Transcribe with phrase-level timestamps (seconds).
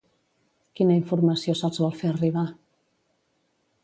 [0.77, 2.47] Quina informació se'ls vol fer arribar?